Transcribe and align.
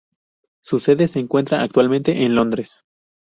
Su 0.63 0.79
sede 0.79 1.07
se 1.07 1.19
encuentra 1.19 1.61
actualmente 1.61 2.23
en 2.25 2.33
Londres. 2.33 2.81